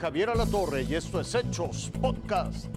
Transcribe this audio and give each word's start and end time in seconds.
Javier 0.00 0.30
Alatorre 0.30 0.84
y 0.84 0.94
esto 0.94 1.20
es 1.20 1.34
Hechos 1.34 1.90
Podcast. 2.00 2.68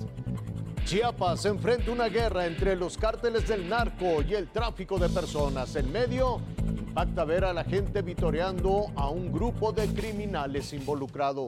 Chiapas 0.83 1.46
enfrenta 1.46 1.89
una 1.89 2.10
guerra 2.10 2.46
entre 2.46 2.76
los 2.76 2.97
cárteles 2.97 3.47
del 3.47 3.69
narco 3.69 4.21
y 4.21 4.33
el 4.33 4.49
tráfico 4.49 4.99
de 4.99 5.08
personas. 5.08 5.73
En 5.78 5.90
medio, 5.90 6.41
impacta 6.67 7.23
ver 7.23 7.46
a 7.46 7.54
la 7.54 7.63
gente 7.63 8.01
vitoreando 8.01 8.87
a 8.97 9.08
un 9.08 9.31
grupo 9.31 9.72
de 9.72 9.87
criminales 9.94 10.73
involucrados. 10.73 11.47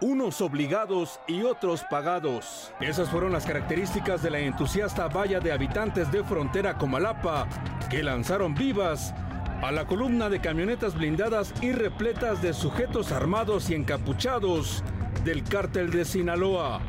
Unos 0.00 0.40
obligados 0.40 1.18
y 1.26 1.42
otros 1.42 1.82
pagados. 1.90 2.72
Esas 2.80 3.08
fueron 3.08 3.32
las 3.32 3.44
características 3.44 4.22
de 4.22 4.30
la 4.30 4.38
entusiasta 4.38 5.08
valla 5.08 5.40
de 5.40 5.50
habitantes 5.50 6.12
de 6.12 6.22
frontera 6.22 6.78
Comalapa 6.78 7.48
que 7.90 8.04
lanzaron 8.04 8.54
vivas 8.54 9.12
a 9.62 9.70
la 9.70 9.86
columna 9.86 10.30
de 10.30 10.40
camionetas 10.40 10.96
blindadas 10.96 11.52
y 11.60 11.72
repletas 11.72 12.40
de 12.40 12.54
sujetos 12.54 13.12
armados 13.12 13.68
y 13.68 13.74
encapuchados 13.74 14.82
del 15.22 15.44
cártel 15.44 15.90
de 15.90 16.04
Sinaloa. 16.06 16.80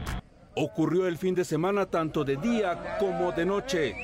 Ocurrió 0.55 1.05
el 1.07 1.17
fin 1.17 1.35
de 1.35 1.43
semana 1.43 1.85
tanto 1.87 2.23
de 2.23 2.37
día 2.37 2.97
como 2.97 3.33
de 3.33 3.45
noche. 3.45 3.95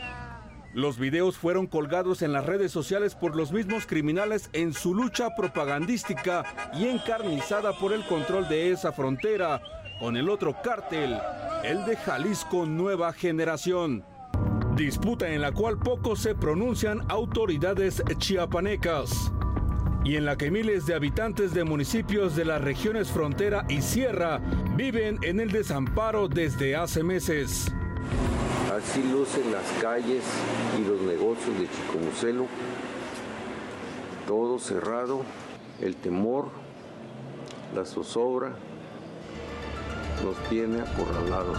Los 0.73 0.99
videos 0.99 1.37
fueron 1.37 1.65
colgados 1.65 2.21
en 2.21 2.33
las 2.33 2.45
redes 2.45 2.71
sociales 2.71 3.15
por 3.15 3.37
los 3.37 3.53
mismos 3.53 3.87
criminales 3.87 4.49
en 4.51 4.73
su 4.73 4.93
lucha 4.93 5.33
propagandística 5.35 6.43
y 6.73 6.87
encarnizada 6.87 7.71
por 7.73 7.93
el 7.93 8.05
control 8.05 8.49
de 8.49 8.71
esa 8.71 8.91
frontera 8.91 9.61
con 9.99 10.17
el 10.17 10.29
otro 10.29 10.61
cártel, 10.61 11.17
el 11.63 11.85
de 11.85 11.95
Jalisco 11.95 12.65
Nueva 12.65 13.13
Generación. 13.13 14.03
Disputa 14.77 15.27
en 15.29 15.41
la 15.41 15.51
cual 15.51 15.79
poco 15.79 16.15
se 16.15 16.35
pronuncian 16.35 17.01
autoridades 17.09 18.03
chiapanecas 18.19 19.31
y 20.03 20.17
en 20.17 20.25
la 20.25 20.37
que 20.37 20.51
miles 20.51 20.85
de 20.85 20.93
habitantes 20.93 21.51
de 21.55 21.63
municipios 21.63 22.35
de 22.35 22.45
las 22.45 22.61
regiones 22.61 23.09
frontera 23.09 23.65
y 23.69 23.81
sierra 23.81 24.39
viven 24.75 25.17
en 25.23 25.39
el 25.39 25.49
desamparo 25.49 26.27
desde 26.27 26.75
hace 26.75 27.01
meses. 27.01 27.71
Así 28.71 29.01
lucen 29.01 29.51
las 29.51 29.65
calles 29.81 30.23
y 30.79 30.87
los 30.87 31.01
negocios 31.01 31.57
de 31.57 31.67
Chicomucelo, 31.67 32.45
todo 34.27 34.59
cerrado, 34.59 35.23
el 35.81 35.95
temor, 35.95 36.49
la 37.73 37.83
zozobra 37.83 38.51
nos 40.23 40.37
tiene 40.49 40.81
acorralados. 40.81 41.57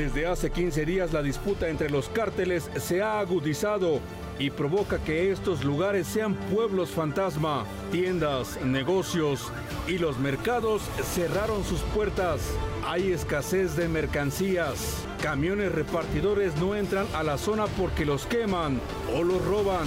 Desde 0.00 0.26
hace 0.26 0.48
15 0.48 0.86
días 0.86 1.12
la 1.12 1.22
disputa 1.22 1.68
entre 1.68 1.90
los 1.90 2.08
cárteles 2.08 2.70
se 2.78 3.02
ha 3.02 3.20
agudizado 3.20 4.00
y 4.38 4.48
provoca 4.48 4.98
que 4.98 5.30
estos 5.30 5.62
lugares 5.62 6.06
sean 6.06 6.36
pueblos 6.36 6.88
fantasma. 6.88 7.66
Tiendas, 7.92 8.58
negocios 8.64 9.52
y 9.86 9.98
los 9.98 10.18
mercados 10.18 10.80
cerraron 11.02 11.64
sus 11.64 11.82
puertas. 11.82 12.40
Hay 12.86 13.12
escasez 13.12 13.76
de 13.76 13.88
mercancías. 13.88 15.04
Camiones 15.20 15.70
repartidores 15.70 16.56
no 16.56 16.74
entran 16.74 17.06
a 17.12 17.22
la 17.22 17.36
zona 17.36 17.66
porque 17.66 18.06
los 18.06 18.24
queman 18.24 18.80
o 19.14 19.22
los 19.22 19.44
roban. 19.44 19.86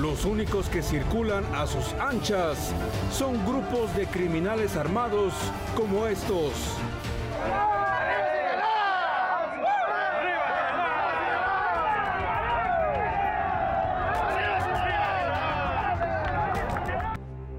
Los 0.00 0.24
únicos 0.24 0.70
que 0.70 0.80
circulan 0.80 1.44
a 1.54 1.66
sus 1.66 1.92
anchas 2.00 2.72
son 3.12 3.44
grupos 3.44 3.94
de 3.96 4.06
criminales 4.06 4.76
armados 4.76 5.34
como 5.76 6.06
estos. 6.06 6.54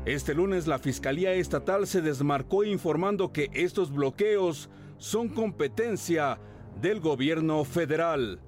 Este 0.05 0.33
lunes 0.33 0.67
la 0.67 0.79
Fiscalía 0.79 1.31
Estatal 1.31 1.87
se 1.87 2.01
desmarcó 2.01 2.65
informando 2.65 3.31
que 3.31 3.49
estos 3.53 3.89
bloqueos 3.89 4.69
son 4.97 5.29
competencia 5.29 6.41
del 6.81 6.99
gobierno 6.99 7.63
federal. 7.63 8.41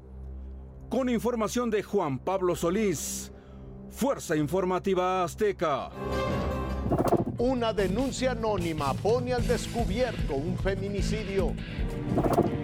Con 0.89 1.07
información 1.07 1.69
de 1.69 1.81
Juan 1.81 2.19
Pablo 2.19 2.57
Solís, 2.57 3.31
Fuerza 3.89 4.35
Informativa 4.35 5.23
Azteca. 5.23 5.91
Una 7.37 7.71
denuncia 7.71 8.31
anónima 8.31 8.93
pone 8.93 9.33
al 9.33 9.47
descubierto 9.47 10.35
un 10.35 10.57
feminicidio. 10.57 11.53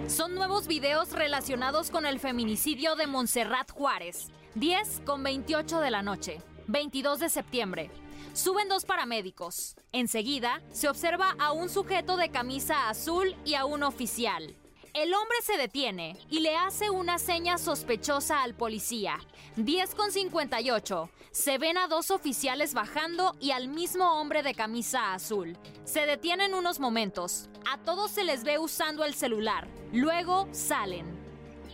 Son 0.06 0.34
nuevos 0.34 0.66
videos 0.66 1.12
relacionados 1.12 1.90
con 1.90 2.04
el 2.04 2.20
feminicidio 2.20 2.94
de 2.96 3.06
Montserrat 3.06 3.70
Juárez. 3.70 4.28
10 4.54 5.00
con 5.06 5.22
28 5.22 5.80
de 5.80 5.90
la 5.90 6.02
noche, 6.02 6.42
22 6.72 7.18
de 7.18 7.28
septiembre. 7.28 7.90
Suben 8.32 8.66
dos 8.66 8.86
paramédicos. 8.86 9.76
Enseguida, 9.92 10.62
se 10.72 10.88
observa 10.88 11.36
a 11.38 11.52
un 11.52 11.68
sujeto 11.68 12.16
de 12.16 12.30
camisa 12.30 12.88
azul 12.88 13.36
y 13.44 13.54
a 13.54 13.66
un 13.66 13.82
oficial. 13.82 14.56
El 14.94 15.12
hombre 15.12 15.36
se 15.42 15.58
detiene 15.58 16.16
y 16.30 16.40
le 16.40 16.56
hace 16.56 16.88
una 16.88 17.18
seña 17.18 17.58
sospechosa 17.58 18.42
al 18.42 18.54
policía. 18.54 19.18
10 19.56 19.94
con 19.94 20.12
58. 20.12 21.10
Se 21.30 21.58
ven 21.58 21.76
a 21.76 21.88
dos 21.88 22.10
oficiales 22.10 22.72
bajando 22.72 23.36
y 23.38 23.50
al 23.50 23.68
mismo 23.68 24.18
hombre 24.18 24.42
de 24.42 24.54
camisa 24.54 25.12
azul. 25.12 25.58
Se 25.84 26.06
detienen 26.06 26.54
unos 26.54 26.80
momentos. 26.80 27.50
A 27.70 27.76
todos 27.78 28.10
se 28.10 28.24
les 28.24 28.44
ve 28.44 28.58
usando 28.58 29.04
el 29.04 29.12
celular. 29.12 29.68
Luego 29.92 30.48
salen. 30.52 31.21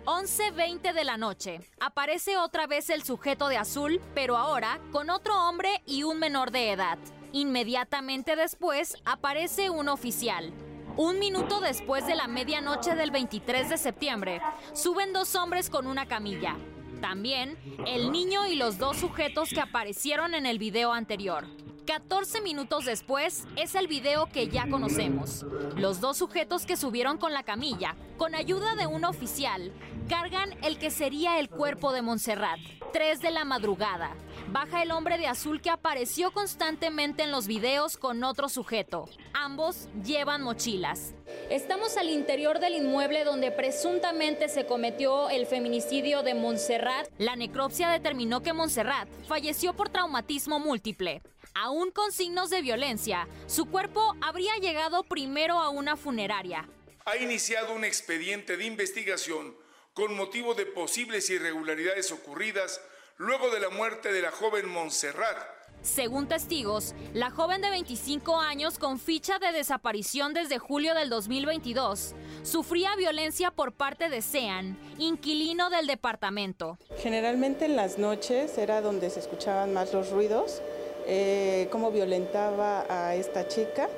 11.20 0.04 0.92
de 0.92 1.04
la 1.04 1.16
noche. 1.16 1.60
Aparece 1.80 2.36
otra 2.36 2.66
vez 2.66 2.90
el 2.90 3.02
sujeto 3.02 3.48
de 3.48 3.56
azul, 3.56 4.00
pero 4.14 4.36
ahora 4.36 4.80
con 4.92 5.10
otro 5.10 5.48
hombre 5.48 5.82
y 5.86 6.02
un 6.02 6.18
menor 6.18 6.50
de 6.50 6.72
edad. 6.72 6.98
Inmediatamente 7.32 8.36
después 8.36 8.96
aparece 9.04 9.70
un 9.70 9.88
oficial. 9.88 10.52
Un 10.96 11.18
minuto 11.18 11.60
después 11.60 12.06
de 12.06 12.14
la 12.14 12.26
medianoche 12.26 12.94
del 12.94 13.10
23 13.10 13.68
de 13.68 13.78
septiembre, 13.78 14.40
suben 14.72 15.12
dos 15.12 15.34
hombres 15.34 15.70
con 15.70 15.86
una 15.86 16.06
camilla. 16.06 16.56
También 17.00 17.56
el 17.86 18.10
niño 18.10 18.46
y 18.46 18.56
los 18.56 18.78
dos 18.78 18.96
sujetos 18.96 19.50
que 19.50 19.60
aparecieron 19.60 20.34
en 20.34 20.46
el 20.46 20.58
video 20.58 20.92
anterior. 20.92 21.46
14 21.86 22.42
minutos 22.42 22.84
después 22.84 23.46
es 23.56 23.74
el 23.74 23.86
video 23.86 24.26
que 24.26 24.48
ya 24.48 24.68
conocemos. 24.68 25.46
Los 25.76 26.00
dos 26.00 26.18
sujetos 26.18 26.66
que 26.66 26.76
subieron 26.76 27.16
con 27.16 27.32
la 27.32 27.44
camilla, 27.44 27.96
con 28.18 28.34
ayuda 28.34 28.74
de 28.74 28.86
un 28.86 29.04
oficial, 29.04 29.72
cargan 30.08 30.50
el 30.62 30.78
que 30.78 30.90
sería 30.90 31.38
el 31.38 31.48
cuerpo 31.48 31.92
de 31.92 32.02
Montserrat. 32.02 32.58
3 32.92 33.20
de 33.20 33.30
la 33.30 33.44
madrugada. 33.44 34.14
Baja 34.50 34.82
el 34.82 34.90
hombre 34.90 35.18
de 35.18 35.26
azul 35.26 35.60
que 35.60 35.70
apareció 35.70 36.32
constantemente 36.32 37.22
en 37.22 37.30
los 37.30 37.46
videos 37.46 37.96
con 37.96 38.24
otro 38.24 38.48
sujeto. 38.48 39.04
Ambos 39.34 39.88
llevan 40.04 40.42
mochilas. 40.42 41.14
Estamos 41.50 41.96
al 41.96 42.08
interior 42.08 42.58
del 42.58 42.74
inmueble 42.74 43.24
donde 43.24 43.52
presuntamente 43.52 44.48
se 44.48 44.66
cometió 44.66 45.28
el 45.28 45.46
feminicidio 45.46 46.22
de 46.22 46.34
Montserrat. 46.34 47.08
La 47.18 47.36
necropsia 47.36 47.90
determinó 47.90 48.42
que 48.42 48.54
Montserrat 48.54 49.08
falleció 49.28 49.74
por 49.74 49.90
traumatismo 49.90 50.58
múltiple. 50.58 51.22
Aún 51.54 51.90
con 51.90 52.10
signos 52.10 52.50
de 52.50 52.62
violencia, 52.62 53.28
su 53.46 53.66
cuerpo 53.66 54.14
habría 54.22 54.56
llegado 54.56 55.02
primero 55.04 55.60
a 55.60 55.68
una 55.68 55.96
funeraria. 55.96 56.68
Ha 57.10 57.16
iniciado 57.16 57.72
un 57.72 57.84
expediente 57.84 58.58
de 58.58 58.66
investigación 58.66 59.56
con 59.94 60.14
motivo 60.14 60.52
de 60.52 60.66
posibles 60.66 61.30
irregularidades 61.30 62.12
ocurridas 62.12 62.82
luego 63.16 63.48
de 63.48 63.60
la 63.60 63.70
muerte 63.70 64.12
de 64.12 64.20
la 64.20 64.30
joven 64.30 64.68
Montserrat. 64.68 65.38
Según 65.80 66.28
testigos, 66.28 66.94
la 67.14 67.30
joven 67.30 67.62
de 67.62 67.70
25 67.70 68.38
años 68.38 68.78
con 68.78 69.00
ficha 69.00 69.38
de 69.38 69.52
desaparición 69.52 70.34
desde 70.34 70.58
julio 70.58 70.94
del 70.94 71.08
2022 71.08 72.14
sufría 72.42 72.94
violencia 72.96 73.52
por 73.52 73.72
parte 73.72 74.10
de 74.10 74.20
Sean, 74.20 74.78
inquilino 74.98 75.70
del 75.70 75.86
departamento. 75.86 76.76
Generalmente 76.98 77.64
en 77.64 77.76
las 77.76 77.96
noches 77.96 78.58
era 78.58 78.82
donde 78.82 79.08
se 79.08 79.20
escuchaban 79.20 79.72
más 79.72 79.94
los 79.94 80.10
ruidos 80.10 80.60
eh, 81.06 81.68
cómo 81.72 81.90
violentaba 81.90 82.84
a 82.90 83.14
esta 83.14 83.48
chica 83.48 83.88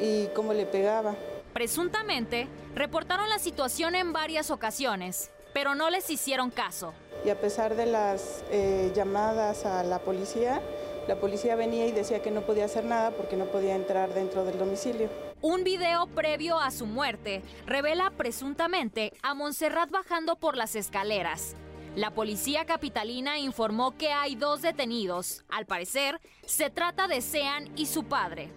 y 0.00 0.28
cómo 0.36 0.52
le 0.52 0.66
pegaba. 0.66 1.16
Presuntamente, 1.54 2.48
reportaron 2.74 3.30
la 3.30 3.38
situación 3.38 3.94
en 3.94 4.12
varias 4.12 4.50
ocasiones, 4.50 5.30
pero 5.52 5.76
no 5.76 5.88
les 5.88 6.10
hicieron 6.10 6.50
caso. 6.50 6.92
Y 7.24 7.30
a 7.30 7.40
pesar 7.40 7.76
de 7.76 7.86
las 7.86 8.44
eh, 8.50 8.92
llamadas 8.94 9.64
a 9.64 9.84
la 9.84 10.00
policía, 10.00 10.60
la 11.06 11.14
policía 11.14 11.54
venía 11.54 11.86
y 11.86 11.92
decía 11.92 12.20
que 12.20 12.32
no 12.32 12.40
podía 12.42 12.64
hacer 12.64 12.84
nada 12.84 13.12
porque 13.12 13.36
no 13.36 13.44
podía 13.46 13.76
entrar 13.76 14.12
dentro 14.12 14.44
del 14.44 14.58
domicilio. 14.58 15.08
Un 15.42 15.62
video 15.62 16.08
previo 16.08 16.58
a 16.58 16.72
su 16.72 16.86
muerte 16.86 17.42
revela 17.66 18.10
presuntamente 18.10 19.12
a 19.22 19.34
Montserrat 19.34 19.90
bajando 19.90 20.34
por 20.34 20.56
las 20.56 20.74
escaleras. 20.74 21.54
La 21.94 22.10
policía 22.10 22.64
capitalina 22.64 23.38
informó 23.38 23.96
que 23.96 24.10
hay 24.10 24.34
dos 24.34 24.62
detenidos. 24.62 25.44
Al 25.48 25.66
parecer, 25.66 26.20
se 26.44 26.68
trata 26.68 27.06
de 27.06 27.20
Sean 27.20 27.70
y 27.76 27.86
su 27.86 28.02
padre. 28.02 28.50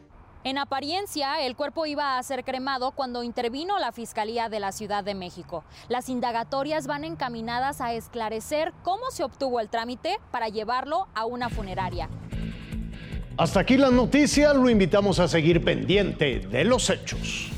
En 0.44 0.58
apariencia, 0.58 1.42
el 1.42 1.56
cuerpo 1.56 1.86
iba 1.86 2.18
a 2.18 2.24
ser 2.24 2.44
cremado 2.44 2.92
cuando 2.92 3.24
intervino 3.24 3.80
la 3.80 3.92
Fiscalía 3.92 4.50
de 4.50 4.60
la 4.60 4.72
Ciudad 4.72 5.04
de 5.04 5.16
México. 5.16 5.64
Las 5.90 6.10
indagatorias 6.10 6.88
van 6.88 7.04
encaminadas 7.04 7.82
a 7.82 7.94
esclarecer 7.94 8.74
cómo 8.84 9.12
se 9.12 9.24
obtuvo 9.24 9.60
el 9.60 9.70
trámite 9.70 10.20
para 10.32 10.48
llevarlo 10.48 11.08
a 11.16 11.26
una 11.26 11.50
funeraria. 11.50 12.10
Hasta 13.38 13.60
aquí 13.60 13.78
la 13.78 13.92
noticia, 13.92 14.54
lo 14.54 14.70
invitamos 14.70 15.20
a 15.20 15.28
seguir 15.28 15.64
pendiente 15.64 16.40
de 16.40 16.64
los 16.64 16.90
hechos. 16.90 17.52